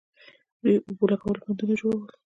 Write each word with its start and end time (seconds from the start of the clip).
دوی 0.61 0.75
د 0.79 0.83
اوبو 0.87 1.05
لګولو 1.11 1.43
بندونه 1.43 1.73
جوړول 1.79 2.09